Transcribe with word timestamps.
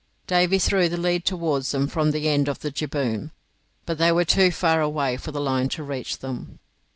Davy 0.25 0.57
threw 0.57 0.89
the 0.89 0.97
lead 0.97 1.25
towards 1.25 1.71
them 1.71 1.85
from 1.87 2.09
the 2.09 2.27
end 2.27 2.47
of 2.47 2.61
the 2.61 2.71
jibboom, 2.71 3.29
but 3.85 3.99
they 3.99 4.11
were 4.11 4.25
too 4.25 4.49
far 4.49 4.81
away 4.81 5.15
for 5.15 5.31
the 5.31 5.39
line 5.39 5.69
to 5.69 5.83
reach 5.83 6.17
them. 6.17 6.57